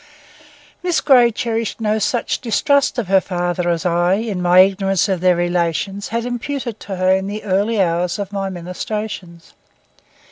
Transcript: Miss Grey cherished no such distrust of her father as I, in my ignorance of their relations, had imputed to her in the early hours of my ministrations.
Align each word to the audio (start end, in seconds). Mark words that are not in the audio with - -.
Miss 0.81 0.99
Grey 0.99 1.29
cherished 1.29 1.79
no 1.79 1.99
such 1.99 2.41
distrust 2.41 2.97
of 2.97 3.07
her 3.07 3.21
father 3.21 3.69
as 3.69 3.85
I, 3.85 4.13
in 4.15 4.41
my 4.41 4.61
ignorance 4.61 5.07
of 5.07 5.21
their 5.21 5.35
relations, 5.35 6.07
had 6.07 6.25
imputed 6.25 6.79
to 6.79 6.95
her 6.95 7.11
in 7.15 7.27
the 7.27 7.43
early 7.43 7.79
hours 7.79 8.17
of 8.17 8.33
my 8.33 8.49
ministrations. 8.49 9.53